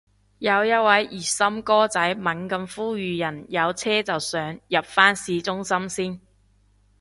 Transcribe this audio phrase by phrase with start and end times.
[0.39, 6.19] 有另一位熱心哥仔猛咁呼籲人有車就上，入返市中心先